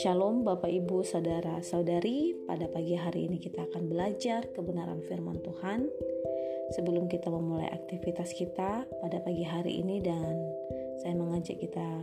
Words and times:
Shalom 0.00 0.48
Bapak 0.48 0.72
Ibu 0.72 1.04
Saudara 1.04 1.60
Saudari. 1.60 2.32
Pada 2.48 2.64
pagi 2.72 2.96
hari 2.96 3.28
ini 3.28 3.36
kita 3.36 3.68
akan 3.68 3.92
belajar 3.92 4.48
kebenaran 4.56 5.04
firman 5.04 5.44
Tuhan. 5.44 5.92
Sebelum 6.72 7.12
kita 7.12 7.28
memulai 7.28 7.68
aktivitas 7.68 8.32
kita 8.32 8.88
pada 8.88 9.20
pagi 9.20 9.44
hari 9.44 9.84
ini 9.84 10.00
Dan 10.00 10.40
saya 11.04 11.12
mengajak 11.12 11.60
kita 11.60 12.00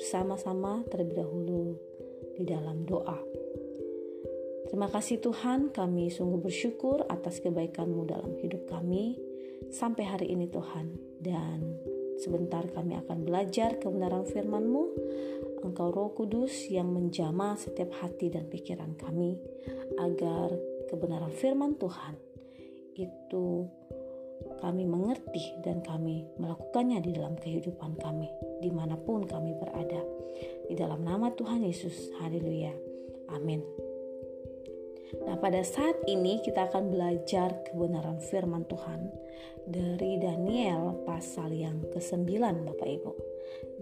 bersama-sama 0.00 0.80
terlebih 0.88 1.20
dahulu 1.20 1.76
di 2.32 2.48
dalam 2.48 2.88
doa. 2.88 3.20
Terima 4.72 4.88
kasih 4.88 5.20
Tuhan 5.20 5.68
kami 5.68 6.08
sungguh 6.08 6.40
bersyukur 6.40 7.04
atas 7.12 7.44
kebaikan-Mu 7.44 8.08
dalam 8.08 8.32
hidup 8.40 8.72
kami 8.72 9.20
Sampai 9.68 10.08
hari 10.08 10.32
ini 10.32 10.48
Tuhan. 10.48 10.96
Dan 11.20 11.60
sebentar 12.20 12.62
kami 12.70 13.00
akan 13.00 13.24
belajar 13.24 13.80
kebenaran 13.80 14.28
firman-Mu. 14.28 14.84
Engkau 15.64 15.92
Roh 15.92 16.12
Kudus 16.12 16.68
yang 16.68 16.92
menjamah 16.92 17.56
setiap 17.56 17.92
hati 18.00 18.32
dan 18.32 18.48
pikiran 18.48 18.96
kami 18.96 19.36
agar 20.00 20.52
kebenaran 20.88 21.32
firman 21.32 21.76
Tuhan 21.76 22.16
itu 22.96 23.68
kami 24.60 24.84
mengerti 24.88 25.60
dan 25.64 25.84
kami 25.84 26.24
melakukannya 26.40 27.00
di 27.04 27.12
dalam 27.12 27.36
kehidupan 27.36 27.96
kami 28.00 28.28
di 28.60 28.72
mana 28.72 28.96
pun 28.96 29.24
kami 29.24 29.56
berada. 29.56 30.00
Di 30.68 30.78
dalam 30.78 31.04
nama 31.04 31.28
Tuhan 31.32 31.64
Yesus 31.64 32.14
haleluya. 32.20 32.72
Amin 33.36 33.89
Nah 35.18 35.34
pada 35.38 35.60
saat 35.66 35.98
ini 36.06 36.38
kita 36.38 36.70
akan 36.70 36.94
belajar 36.94 37.50
kebenaran 37.66 38.22
firman 38.22 38.62
Tuhan 38.70 39.10
dari 39.66 40.22
Daniel 40.22 41.02
pasal 41.02 41.50
yang 41.50 41.82
ke-9 41.90 42.30
Bapak 42.66 42.88
Ibu. 42.88 43.12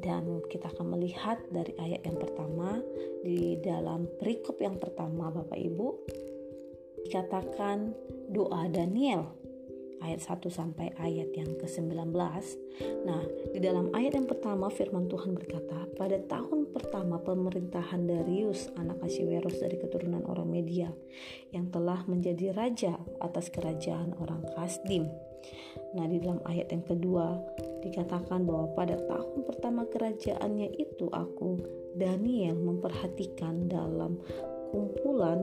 Dan 0.00 0.40
kita 0.48 0.72
akan 0.72 0.96
melihat 0.96 1.36
dari 1.52 1.76
ayat 1.76 2.06
yang 2.08 2.16
pertama 2.16 2.80
di 3.20 3.60
dalam 3.60 4.08
perikop 4.16 4.56
yang 4.62 4.80
pertama 4.80 5.28
Bapak 5.28 5.58
Ibu 5.58 5.88
dikatakan 7.04 7.92
doa 8.32 8.68
Daniel 8.68 9.32
ayat 10.04 10.20
1 10.22 10.48
sampai 10.50 10.94
ayat 10.98 11.30
yang 11.34 11.54
ke-19. 11.58 12.14
Nah, 13.04 13.22
di 13.54 13.58
dalam 13.58 13.90
ayat 13.92 14.18
yang 14.18 14.28
pertama 14.28 14.70
firman 14.70 15.10
Tuhan 15.10 15.34
berkata, 15.34 15.88
pada 15.98 16.18
tahun 16.26 16.70
pertama 16.70 17.18
pemerintahan 17.22 18.06
Darius 18.06 18.70
anak 18.78 19.02
Ahasiweros 19.02 19.58
dari 19.58 19.80
keturunan 19.80 20.22
orang 20.28 20.48
Media 20.48 20.92
yang 21.50 21.72
telah 21.72 22.04
menjadi 22.06 22.52
raja 22.52 22.94
atas 23.18 23.48
kerajaan 23.48 24.14
orang 24.20 24.44
Kasdim 24.54 25.08
Nah, 25.96 26.04
di 26.04 26.20
dalam 26.20 26.42
ayat 26.44 26.68
yang 26.74 26.84
kedua 26.84 27.38
dikatakan 27.80 28.44
bahwa 28.44 28.68
pada 28.76 28.98
tahun 29.08 29.46
pertama 29.46 29.88
kerajaannya 29.88 30.68
itu 30.76 31.08
aku 31.08 31.62
Daniel 31.96 32.58
memperhatikan 32.58 33.70
dalam 33.70 34.20
kumpulan 34.68 35.40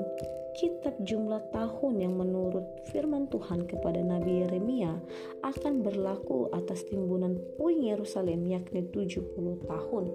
kitab 0.55 0.95
jumlah 1.03 1.51
tahun 1.51 1.99
yang 1.99 2.15
menurut 2.15 2.63
firman 2.87 3.27
Tuhan 3.27 3.67
kepada 3.67 3.99
Nabi 3.99 4.47
Yeremia 4.47 4.95
akan 5.43 5.83
berlaku 5.83 6.47
atas 6.55 6.87
timbunan 6.87 7.35
puing 7.59 7.91
Yerusalem 7.91 8.47
yakni 8.47 8.87
70 8.87 9.35
tahun. 9.67 10.05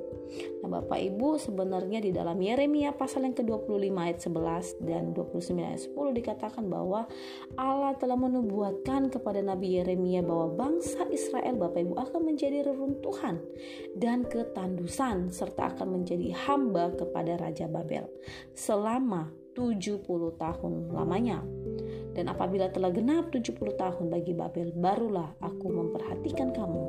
Nah 0.64 0.68
Bapak 0.80 0.96
Ibu 0.96 1.36
sebenarnya 1.36 2.00
di 2.00 2.10
dalam 2.16 2.40
Yeremia 2.40 2.96
pasal 2.96 3.28
yang 3.28 3.36
ke-25 3.36 3.92
ayat 3.92 4.18
11 4.24 4.88
dan 4.88 5.12
29 5.12 5.60
ayat 5.60 5.82
10 5.92 6.18
dikatakan 6.24 6.64
bahwa 6.72 7.04
Allah 7.60 7.92
telah 8.00 8.16
menubuatkan 8.16 9.12
kepada 9.12 9.44
Nabi 9.44 9.76
Yeremia 9.76 10.24
bahwa 10.24 10.56
bangsa 10.56 11.04
Israel 11.12 11.60
Bapak 11.60 11.84
Ibu 11.84 11.94
akan 12.00 12.20
menjadi 12.24 12.64
reruntuhan 12.64 13.44
dan 13.92 14.24
ketandusan 14.24 15.28
serta 15.28 15.76
akan 15.76 16.00
menjadi 16.00 16.32
hamba 16.48 16.96
kepada 16.96 17.36
Raja 17.36 17.68
Babel 17.68 18.08
selama 18.56 19.28
70 19.60 20.40
tahun 20.40 20.72
lamanya. 20.96 21.44
Dan 22.16 22.26
apabila 22.26 22.72
telah 22.72 22.90
genap 22.90 23.30
70 23.30 23.76
tahun 23.76 24.06
bagi 24.08 24.32
Babel, 24.34 24.72
barulah 24.74 25.36
aku 25.38 25.68
memperhatikan 25.68 26.50
kamu. 26.50 26.84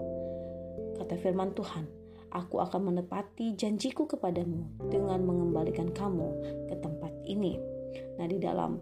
Kata 0.97 1.13
firman 1.19 1.53
Tuhan, 1.53 1.85
aku 2.31 2.63
akan 2.63 2.95
menepati 2.95 3.53
janjiku 3.53 4.07
kepadamu 4.07 4.87
dengan 4.87 5.21
mengembalikan 5.21 5.91
kamu 5.91 6.27
ke 6.71 6.75
tempat 6.79 7.11
ini. 7.27 7.59
Nah, 8.17 8.25
di 8.25 8.39
dalam 8.39 8.79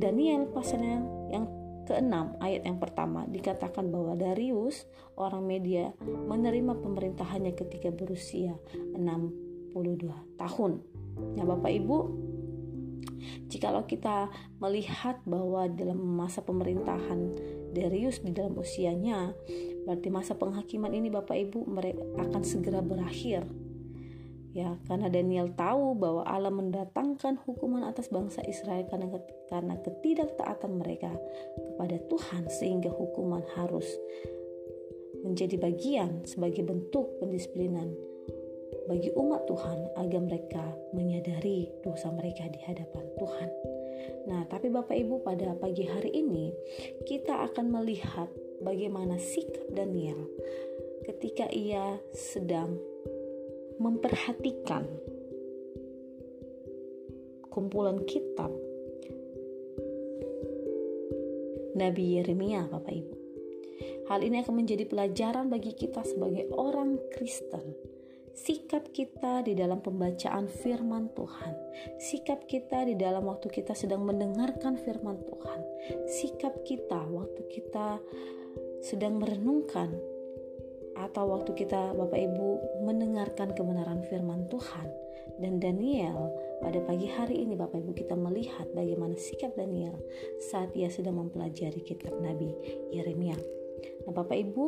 Daniel 0.00 0.48
pasalnya 0.48 1.04
yang 1.28 1.44
keenam 1.84 2.38
ayat 2.38 2.64
yang 2.64 2.78
pertama 2.78 3.26
dikatakan 3.26 3.90
bahwa 3.90 4.14
Darius 4.14 4.86
orang 5.18 5.42
media 5.42 5.90
menerima 6.00 6.78
pemerintahannya 6.78 7.52
ketika 7.52 7.90
berusia 7.92 8.56
62 8.96 10.38
tahun. 10.38 10.72
Nah, 11.36 11.44
Bapak 11.44 11.72
Ibu, 11.72 11.98
Jikalau 13.50 13.84
kita 13.86 14.30
melihat 14.62 15.18
bahwa 15.26 15.66
dalam 15.70 15.98
masa 15.98 16.42
pemerintahan 16.44 17.34
Darius 17.74 18.22
di 18.22 18.34
dalam 18.34 18.58
usianya, 18.58 19.34
berarti 19.86 20.08
masa 20.10 20.34
penghakiman 20.34 20.90
ini 20.90 21.10
Bapak 21.10 21.36
Ibu 21.36 21.66
mereka 21.70 22.02
akan 22.18 22.42
segera 22.42 22.82
berakhir. 22.82 23.46
Ya, 24.50 24.74
karena 24.90 25.06
Daniel 25.06 25.54
tahu 25.54 25.94
bahwa 25.94 26.26
Allah 26.26 26.50
mendatangkan 26.50 27.38
hukuman 27.46 27.86
atas 27.86 28.10
bangsa 28.10 28.42
Israel 28.42 28.82
karena 28.90 29.06
karena 29.46 29.78
ketidaktaatan 29.78 30.74
mereka 30.74 31.14
kepada 31.54 32.02
Tuhan 32.10 32.50
sehingga 32.50 32.90
hukuman 32.90 33.46
harus 33.54 33.86
menjadi 35.22 35.54
bagian 35.54 36.26
sebagai 36.26 36.66
bentuk 36.66 37.22
pendisiplinan 37.22 37.94
bagi 38.90 39.14
umat 39.14 39.46
Tuhan 39.46 39.94
agar 40.02 40.18
mereka 40.18 40.66
menyadari 40.90 41.70
dosa 41.86 42.10
mereka 42.10 42.50
di 42.50 42.58
hadapan 42.58 43.06
Tuhan. 43.22 43.50
Nah, 44.26 44.42
tapi 44.50 44.66
Bapak 44.66 44.98
Ibu 44.98 45.22
pada 45.22 45.54
pagi 45.54 45.86
hari 45.86 46.10
ini 46.10 46.50
kita 47.06 47.46
akan 47.46 47.70
melihat 47.70 48.26
bagaimana 48.58 49.14
sikap 49.22 49.62
Daniel 49.70 50.26
ketika 51.06 51.46
ia 51.54 52.02
sedang 52.10 52.82
memperhatikan 53.78 54.82
kumpulan 57.46 58.02
kitab 58.10 58.50
Nabi 61.78 62.18
Yeremia, 62.18 62.66
Bapak 62.66 62.90
Ibu. 62.90 63.14
Hal 64.10 64.26
ini 64.26 64.42
akan 64.42 64.66
menjadi 64.66 64.82
pelajaran 64.90 65.46
bagi 65.46 65.78
kita 65.78 66.02
sebagai 66.02 66.50
orang 66.50 66.98
Kristen 67.14 67.78
sikap 68.34 68.90
kita 68.94 69.42
di 69.44 69.58
dalam 69.58 69.82
pembacaan 69.82 70.46
firman 70.48 71.10
Tuhan, 71.14 71.54
sikap 71.98 72.46
kita 72.46 72.86
di 72.86 72.94
dalam 72.94 73.26
waktu 73.26 73.50
kita 73.50 73.74
sedang 73.74 74.06
mendengarkan 74.06 74.78
firman 74.78 75.18
Tuhan, 75.26 75.60
sikap 76.06 76.62
kita 76.62 77.06
waktu 77.10 77.42
kita 77.50 77.98
sedang 78.80 79.20
merenungkan 79.20 79.92
atau 80.96 81.32
waktu 81.32 81.56
kita 81.56 81.96
Bapak 81.96 82.20
Ibu 82.20 82.48
mendengarkan 82.84 83.56
kebenaran 83.56 84.04
firman 84.08 84.48
Tuhan. 84.52 84.88
Dan 85.40 85.56
Daniel 85.56 86.36
pada 86.60 86.84
pagi 86.84 87.08
hari 87.08 87.40
ini 87.40 87.56
Bapak 87.56 87.80
Ibu 87.80 87.96
kita 87.96 88.12
melihat 88.12 88.68
bagaimana 88.76 89.16
sikap 89.16 89.56
Daniel 89.56 89.96
saat 90.52 90.76
ia 90.76 90.92
sedang 90.92 91.16
mempelajari 91.16 91.80
kitab 91.80 92.12
Nabi 92.20 92.52
Yeremia. 92.92 93.40
Nah 94.04 94.12
Bapak 94.12 94.36
Ibu 94.36 94.64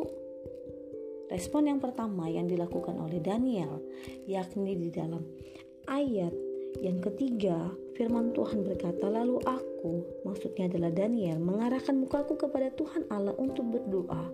Respon 1.33 1.65
yang 1.65 1.81
pertama 1.81 2.29
yang 2.29 2.45
dilakukan 2.45 2.93
oleh 2.93 3.17
Daniel, 3.17 3.81
yakni 4.29 4.77
di 4.77 4.93
dalam 4.93 5.25
ayat 5.89 6.29
yang 6.77 7.01
ketiga, 7.01 7.73
firman 7.97 8.37
Tuhan 8.37 8.61
berkata, 8.61 9.09
"Lalu 9.09 9.41
aku, 9.41 10.21
maksudnya 10.29 10.69
adalah 10.69 10.93
Daniel, 10.93 11.41
mengarahkan 11.41 11.97
mukaku 11.97 12.37
kepada 12.37 12.69
Tuhan 12.77 13.09
Allah 13.09 13.33
untuk 13.33 13.65
berdoa 13.65 14.29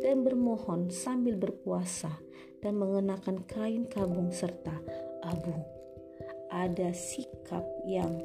dan 0.00 0.24
bermohon 0.24 0.88
sambil 0.88 1.36
berpuasa 1.36 2.16
dan 2.64 2.80
mengenakan 2.80 3.44
kain 3.44 3.84
kabung 3.84 4.32
serta 4.32 4.72
abu." 5.28 5.52
Ada 6.48 6.96
sikap 6.96 7.68
yang 7.84 8.24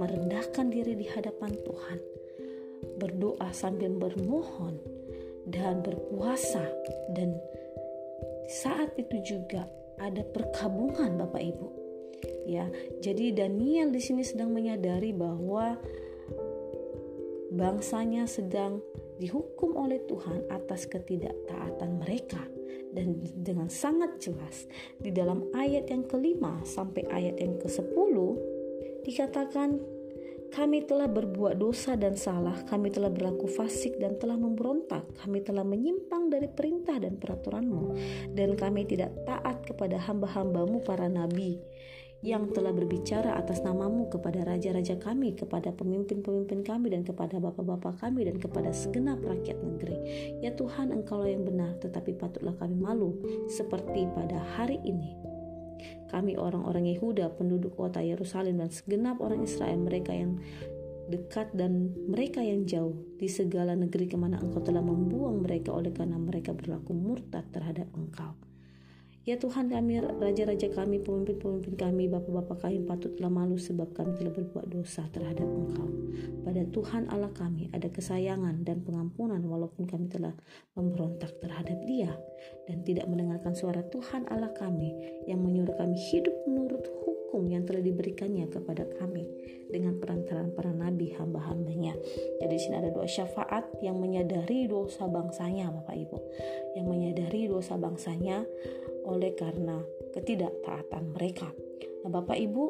merendahkan 0.00 0.72
diri 0.72 0.96
di 0.96 1.04
hadapan 1.12 1.52
Tuhan, 1.60 2.00
berdoa 2.96 3.52
sambil 3.52 3.92
bermohon 3.92 4.97
dan 5.48 5.80
berpuasa 5.80 6.64
dan 7.16 7.36
saat 8.48 8.92
itu 8.96 9.20
juga 9.24 9.68
ada 10.00 10.24
perkabungan 10.24 11.20
Bapak 11.20 11.42
Ibu. 11.42 11.68
Ya, 12.48 12.66
jadi 13.04 13.36
Daniel 13.36 13.92
di 13.92 14.00
sini 14.00 14.24
sedang 14.24 14.50
menyadari 14.50 15.12
bahwa 15.12 15.76
bangsanya 17.52 18.24
sedang 18.24 18.80
dihukum 19.20 19.76
oleh 19.76 20.00
Tuhan 20.08 20.48
atas 20.48 20.88
ketidaktaatan 20.88 22.00
mereka 22.00 22.40
dan 22.96 23.20
dengan 23.36 23.68
sangat 23.68 24.16
jelas 24.22 24.64
di 24.96 25.12
dalam 25.12 25.44
ayat 25.52 25.92
yang 25.92 26.08
kelima 26.08 26.62
sampai 26.64 27.04
ayat 27.12 27.36
yang 27.36 27.60
ke-10 27.60 28.14
dikatakan 29.04 29.78
kami 30.48 30.84
telah 30.88 31.06
berbuat 31.06 31.60
dosa 31.60 31.94
dan 31.94 32.16
salah, 32.16 32.56
kami 32.66 32.88
telah 32.88 33.12
berlaku 33.12 33.46
fasik 33.46 34.00
dan 34.00 34.16
telah 34.16 34.34
memberontak, 34.34 35.04
kami 35.20 35.44
telah 35.44 35.62
menyimpang 35.62 36.32
dari 36.32 36.48
perintah 36.48 36.96
dan 36.96 37.20
peraturanmu, 37.20 37.94
dan 38.32 38.56
kami 38.56 38.88
tidak 38.88 39.12
taat 39.28 39.64
kepada 39.64 40.00
hamba-hambamu 40.00 40.80
para 40.82 41.06
nabi 41.06 41.60
yang 42.18 42.50
telah 42.50 42.74
berbicara 42.74 43.38
atas 43.38 43.62
namamu 43.62 44.10
kepada 44.10 44.42
raja-raja 44.42 44.98
kami, 44.98 45.38
kepada 45.38 45.70
pemimpin-pemimpin 45.70 46.66
kami, 46.66 46.90
dan 46.90 47.06
kepada 47.06 47.38
bapak-bapak 47.38 48.02
kami, 48.02 48.26
dan 48.26 48.42
kepada 48.42 48.74
segenap 48.74 49.22
rakyat 49.22 49.58
negeri. 49.62 49.98
Ya 50.42 50.50
Tuhan, 50.58 50.90
Engkaulah 50.90 51.30
yang 51.30 51.46
benar, 51.46 51.78
tetapi 51.78 52.18
patutlah 52.18 52.58
kami 52.58 52.74
malu, 52.74 53.14
seperti 53.46 54.10
pada 54.18 54.42
hari 54.58 54.82
ini. 54.82 55.27
Kami 56.08 56.34
orang-orang 56.40 56.88
Yehuda, 56.90 57.34
penduduk 57.36 57.76
kota 57.76 58.00
Yerusalem, 58.00 58.58
dan 58.58 58.70
segenap 58.72 59.20
orang 59.20 59.44
Israel, 59.44 59.78
mereka 59.78 60.16
yang 60.16 60.40
dekat 61.08 61.48
dan 61.56 61.96
mereka 62.06 62.44
yang 62.44 62.68
jauh 62.68 62.92
di 63.16 63.26
segala 63.32 63.72
negeri 63.72 64.06
ke 64.06 64.16
mana 64.20 64.36
engkau 64.36 64.60
telah 64.60 64.84
membuang 64.84 65.40
mereka 65.40 65.72
oleh 65.72 65.90
karena 65.90 66.20
mereka 66.20 66.52
berlaku 66.52 66.92
murtad 66.92 67.48
terhadap 67.48 67.88
engkau. 67.96 68.36
Ya 69.28 69.36
Tuhan 69.36 69.68
kami, 69.68 70.00
raja-raja 70.00 70.72
kami, 70.72 71.04
pemimpin-pemimpin 71.04 71.76
kami, 71.76 72.08
bapak-bapak 72.08 72.64
kami 72.64 72.80
patutlah 72.80 73.28
malu 73.28 73.60
sebab 73.60 73.92
kami 73.92 74.16
telah 74.16 74.32
berbuat 74.32 74.72
dosa 74.72 75.04
terhadap 75.12 75.44
Engkau. 75.44 75.84
Pada 76.48 76.64
Tuhan 76.72 77.12
Allah 77.12 77.28
kami 77.36 77.68
ada 77.76 77.92
kesayangan 77.92 78.64
dan 78.64 78.80
pengampunan 78.80 79.44
walaupun 79.44 79.84
kami 79.84 80.08
telah 80.08 80.32
memberontak 80.72 81.36
terhadap 81.44 81.76
Dia 81.84 82.16
dan 82.72 82.80
tidak 82.88 83.04
mendengarkan 83.04 83.52
suara 83.52 83.84
Tuhan 83.92 84.24
Allah 84.32 84.48
kami 84.56 84.96
yang 85.28 85.44
menyuruh 85.44 85.76
kami 85.76 86.00
hidup 86.08 86.32
menurut 86.48 86.88
hukum 86.88 87.17
yang 87.36 87.68
telah 87.68 87.84
diberikannya 87.84 88.48
kepada 88.48 88.88
kami 88.96 89.28
dengan 89.68 90.00
perantaraan 90.00 90.56
para 90.56 90.72
nabi 90.72 91.12
hamba-hambanya. 91.12 91.92
Jadi 92.40 92.48
di 92.48 92.60
sini 92.60 92.80
ada 92.80 92.88
doa 92.88 93.04
syafaat 93.04 93.68
yang 93.84 94.00
menyadari 94.00 94.64
dosa 94.64 95.04
bangsanya 95.04 95.68
Bapak 95.68 95.96
Ibu. 95.96 96.18
Yang 96.80 96.86
menyadari 96.88 97.40
dosa 97.52 97.76
bangsanya 97.76 98.48
oleh 99.04 99.36
karena 99.36 99.76
ketidaktaatan 100.16 101.12
mereka. 101.12 101.52
Nah, 102.04 102.10
Bapak 102.12 102.40
Ibu, 102.40 102.64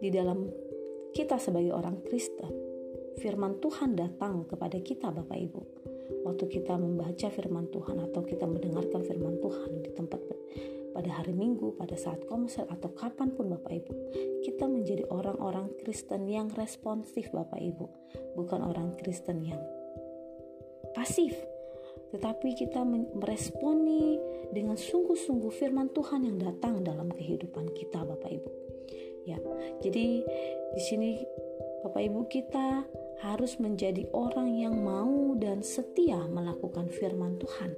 di 0.00 0.08
dalam 0.08 0.48
kita 1.12 1.36
sebagai 1.36 1.72
orang 1.76 2.00
Kristen, 2.04 2.52
firman 3.20 3.60
Tuhan 3.60 3.96
datang 3.96 4.48
kepada 4.48 4.80
kita 4.80 5.12
Bapak 5.12 5.36
Ibu. 5.36 5.60
Waktu 6.26 6.44
kita 6.48 6.74
membaca 6.78 7.28
firman 7.30 7.70
Tuhan 7.70 7.98
atau 8.02 8.22
kita 8.22 8.46
mendengarkan 8.46 9.02
firman 9.02 9.38
Tuhan 9.42 9.70
di 9.82 9.90
tempat 9.94 10.20
pada 10.96 11.20
hari 11.20 11.36
Minggu, 11.36 11.76
pada 11.76 11.92
saat 11.92 12.24
konser 12.24 12.64
atau 12.72 12.88
kapan 12.96 13.36
pun 13.36 13.52
Bapak 13.52 13.84
Ibu, 13.84 13.92
kita 14.40 14.64
menjadi 14.64 15.04
orang-orang 15.12 15.76
Kristen 15.84 16.24
yang 16.24 16.48
responsif 16.56 17.28
Bapak 17.36 17.60
Ibu, 17.60 17.86
bukan 18.32 18.64
orang 18.64 18.96
Kristen 18.96 19.44
yang 19.44 19.60
pasif 20.96 21.36
tetapi 22.16 22.54
kita 22.54 22.86
meresponi 22.86 24.16
dengan 24.54 24.78
sungguh-sungguh 24.78 25.50
firman 25.50 25.90
Tuhan 25.90 26.22
yang 26.24 26.38
datang 26.38 26.86
dalam 26.86 27.10
kehidupan 27.10 27.74
kita 27.74 28.06
Bapak 28.06 28.30
Ibu. 28.30 28.50
Ya. 29.26 29.38
Jadi 29.82 30.22
di 30.72 30.82
sini 30.86 31.18
Bapak 31.82 32.02
Ibu 32.06 32.30
kita 32.30 32.86
harus 33.26 33.58
menjadi 33.58 34.06
orang 34.14 34.54
yang 34.54 34.80
mau 34.80 35.34
dan 35.34 35.66
setia 35.66 36.24
melakukan 36.30 36.86
firman 36.88 37.36
Tuhan. 37.42 37.74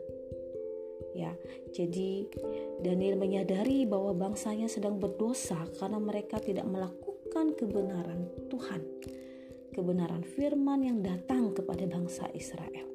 Ya. 1.19 1.35
Jadi 1.75 2.31
Daniel 2.79 3.19
menyadari 3.19 3.83
bahwa 3.91 4.15
bangsanya 4.15 4.71
sedang 4.71 5.03
berdosa 5.03 5.59
karena 5.83 5.99
mereka 5.99 6.39
tidak 6.39 6.71
melakukan 6.71 7.59
kebenaran 7.59 8.31
Tuhan. 8.47 8.87
Kebenaran 9.75 10.23
firman 10.23 10.87
yang 10.87 11.03
datang 11.03 11.55
kepada 11.55 11.87
bangsa 11.91 12.31
Israel 12.35 12.89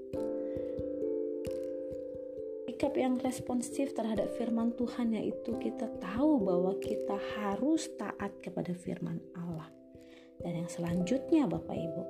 sikap 2.83 2.99
yang 2.99 3.15
responsif 3.23 3.95
terhadap 3.95 4.27
firman 4.35 4.75
Tuhan 4.75 5.15
yaitu 5.15 5.55
kita 5.55 5.87
tahu 6.03 6.35
bahwa 6.43 6.75
kita 6.83 7.15
harus 7.39 7.87
taat 7.95 8.35
kepada 8.43 8.75
firman 8.75 9.23
Allah. 9.39 9.71
Dan 10.43 10.59
yang 10.59 10.67
selanjutnya 10.67 11.47
Bapak 11.47 11.79
Ibu, 11.79 12.03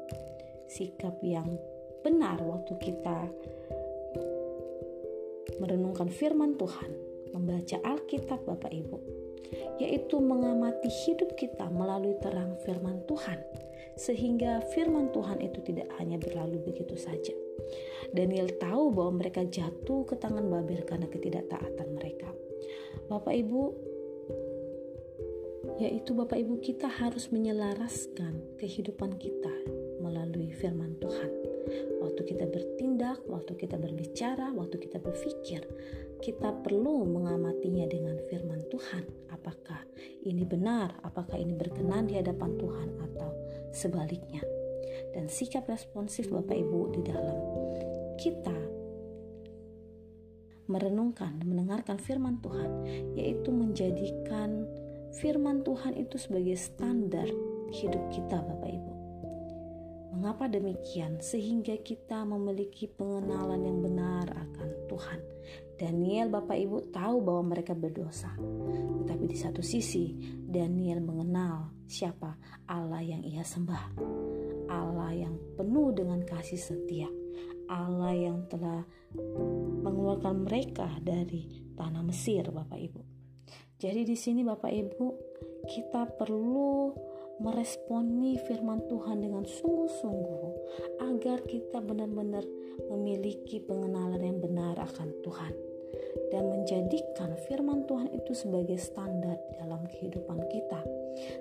sikap 0.66 1.22
yang 1.22 1.46
benar 2.02 2.42
waktu 2.42 2.74
kita 2.82 3.30
merenungkan 5.64 6.12
firman 6.12 6.60
Tuhan, 6.60 6.92
membaca 7.32 7.80
Alkitab 7.88 8.44
Bapak 8.44 8.76
Ibu, 8.76 9.00
yaitu 9.80 10.20
mengamati 10.20 10.92
hidup 11.08 11.40
kita 11.40 11.72
melalui 11.72 12.20
terang 12.20 12.60
firman 12.68 13.00
Tuhan, 13.08 13.40
sehingga 13.96 14.60
firman 14.76 15.16
Tuhan 15.16 15.40
itu 15.40 15.64
tidak 15.64 15.88
hanya 16.04 16.20
berlalu 16.20 16.60
begitu 16.68 17.00
saja, 17.00 17.32
Daniel 18.12 18.52
tahu 18.60 18.92
bahwa 18.92 19.24
mereka 19.24 19.48
jatuh 19.48 20.04
ke 20.04 20.20
tangan 20.20 20.44
Babel 20.52 20.84
karena 20.84 21.08
ketidaktaatan 21.08 21.88
mereka. 21.96 22.28
Bapak 23.08 23.32
Ibu, 23.32 23.62
yaitu 25.80 26.12
Bapak 26.12 26.38
Ibu 26.44 26.60
kita 26.60 26.92
harus 26.92 27.32
menyelaraskan 27.32 28.60
kehidupan 28.60 29.16
kita 29.16 29.54
melalui 30.04 30.52
firman 30.52 31.00
Tuhan. 31.00 31.32
Waktu 32.04 32.22
kita 32.28 32.46
bertindak, 32.52 33.24
waktu 33.32 33.56
kita 33.56 33.80
berbicara, 33.80 34.52
waktu 34.52 34.76
kita 34.76 35.00
berpikir, 35.00 35.64
kita 36.20 36.52
perlu 36.60 37.08
mengamatinya 37.08 37.88
dengan 37.88 38.20
firman 38.28 38.60
Tuhan. 38.68 39.08
Apakah 39.32 39.88
ini 40.28 40.44
benar? 40.44 41.00
Apakah 41.08 41.40
ini 41.40 41.56
berkenan 41.56 42.12
di 42.12 42.20
hadapan 42.20 42.60
Tuhan 42.60 42.90
atau 43.00 43.32
sebaliknya? 43.72 44.44
Dan 45.16 45.32
sikap 45.32 45.66
responsif 45.72 46.28
Bapak 46.28 46.54
Ibu 46.60 47.00
di 47.00 47.02
dalam 47.08 47.38
kita 48.20 48.56
merenungkan 50.68 51.44
mendengarkan 51.44 52.00
firman 52.00 52.40
Tuhan, 52.40 52.88
yaitu 53.20 53.52
menjadikan 53.52 54.64
firman 55.20 55.62
Tuhan 55.62 55.94
itu 56.00 56.16
sebagai 56.16 56.56
standar 56.56 57.28
hidup 57.74 58.04
kita, 58.10 58.40
Bapak 58.42 58.72
Ibu. 58.72 58.93
Mengapa 60.24 60.48
demikian? 60.48 61.20
Sehingga 61.20 61.76
kita 61.84 62.24
memiliki 62.24 62.88
pengenalan 62.88 63.60
yang 63.60 63.84
benar 63.84 64.32
akan 64.32 64.70
Tuhan. 64.88 65.20
Daniel, 65.76 66.32
Bapak 66.32 66.56
Ibu, 66.64 66.96
tahu 66.96 67.20
bahwa 67.20 67.52
mereka 67.52 67.76
berdosa, 67.76 68.32
tetapi 69.04 69.26
di 69.28 69.36
satu 69.36 69.60
sisi, 69.60 70.16
Daniel 70.48 71.04
mengenal 71.04 71.76
siapa 71.92 72.40
Allah 72.72 73.04
yang 73.04 73.20
ia 73.20 73.44
sembah, 73.44 74.00
Allah 74.72 75.12
yang 75.12 75.36
penuh 75.60 75.92
dengan 75.92 76.24
kasih 76.24 76.56
setia 76.56 77.12
Allah 77.74 78.12
yang 78.16 78.46
telah 78.52 78.84
mengeluarkan 79.84 80.44
mereka 80.44 80.88
dari 81.00 81.64
tanah 81.76 82.04
Mesir, 82.04 82.48
Bapak 82.52 82.80
Ibu. 82.80 83.02
Jadi 83.80 84.08
di 84.08 84.16
sini 84.16 84.46
Bapak 84.46 84.72
Ibu, 84.72 85.06
kita 85.68 86.08
perlu 86.16 86.92
meresponi 87.42 88.38
firman 88.46 88.86
Tuhan 88.86 89.24
dengan 89.24 89.46
sungguh-sungguh 89.48 90.46
agar 91.02 91.42
kita 91.48 91.82
benar-benar 91.82 92.46
memiliki 92.90 93.62
pengenalan 93.64 94.22
yang 94.22 94.40
benar 94.42 94.78
akan 94.78 95.10
Tuhan 95.26 95.54
dan 96.34 96.50
menjadikan 96.50 97.38
firman 97.46 97.86
Tuhan 97.86 98.10
itu 98.10 98.34
sebagai 98.34 98.82
standar 98.82 99.38
dalam 99.62 99.86
kehidupan 99.86 100.42
kita. 100.50 100.82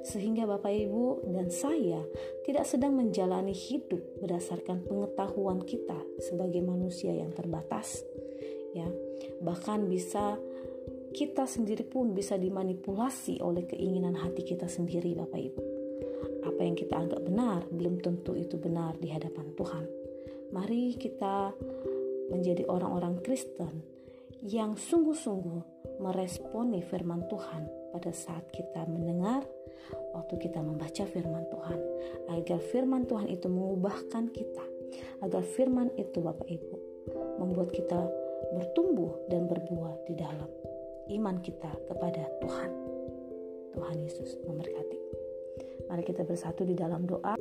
Sehingga 0.04 0.44
Bapak 0.44 0.68
Ibu 0.68 1.32
dan 1.32 1.48
saya 1.48 2.04
tidak 2.44 2.68
sedang 2.68 3.00
menjalani 3.00 3.56
hidup 3.56 4.20
berdasarkan 4.20 4.84
pengetahuan 4.84 5.64
kita 5.64 5.96
sebagai 6.20 6.60
manusia 6.60 7.16
yang 7.16 7.32
terbatas. 7.32 8.04
Ya, 8.76 8.88
bahkan 9.40 9.88
bisa 9.88 10.36
kita 11.12 11.44
sendiri 11.44 11.84
pun 11.88 12.12
bisa 12.12 12.36
dimanipulasi 12.36 13.40
oleh 13.40 13.64
keinginan 13.68 14.16
hati 14.16 14.44
kita 14.44 14.68
sendiri 14.68 15.16
Bapak 15.16 15.40
Ibu. 15.40 15.71
Apa 16.42 16.60
yang 16.62 16.74
kita 16.74 16.94
anggap 16.98 17.22
benar 17.22 17.64
belum 17.70 18.02
tentu 18.02 18.34
itu 18.34 18.58
benar 18.58 18.98
di 18.98 19.08
hadapan 19.10 19.54
Tuhan. 19.54 19.84
Mari 20.52 20.98
kita 21.00 21.54
menjadi 22.28 22.68
orang-orang 22.68 23.22
Kristen 23.24 23.82
yang 24.42 24.74
sungguh-sungguh 24.74 25.82
meresponi 26.02 26.82
firman 26.82 27.24
Tuhan 27.30 27.94
pada 27.94 28.10
saat 28.10 28.50
kita 28.50 28.84
mendengar, 28.90 29.46
waktu 30.12 30.34
kita 30.42 30.58
membaca 30.58 31.04
firman 31.06 31.46
Tuhan, 31.46 31.78
agar 32.34 32.58
firman 32.74 33.06
Tuhan 33.06 33.30
itu 33.30 33.46
mengubahkan 33.46 34.34
kita, 34.34 34.64
agar 35.22 35.42
firman 35.46 35.94
itu 35.94 36.18
Bapak 36.18 36.48
Ibu 36.50 36.76
membuat 37.38 37.70
kita 37.70 37.98
bertumbuh 38.54 39.26
dan 39.30 39.46
berbuah 39.46 39.94
di 40.06 40.14
dalam 40.18 40.50
iman 41.10 41.36
kita 41.42 41.70
kepada 41.86 42.22
Tuhan. 42.42 42.70
Tuhan 43.72 43.96
Yesus 44.04 44.36
memberkati. 44.44 45.01
Mari 45.92 46.08
kita 46.08 46.24
bersatu 46.24 46.64
di 46.64 46.72
dalam 46.72 47.04
doa. 47.04 47.36